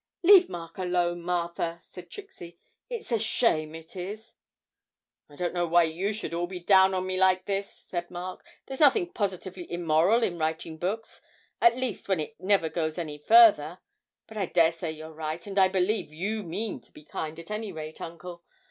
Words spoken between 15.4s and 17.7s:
and I believe you mean to be kind at